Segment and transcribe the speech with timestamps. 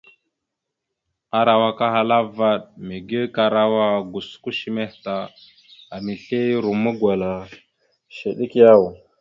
[1.39, 5.15] Arawak ahala vvaɗ: mege karawa gosko shəmeh ta,
[5.95, 7.29] amesle ya romma gwala
[8.17, 8.81] shew ɗek yaw?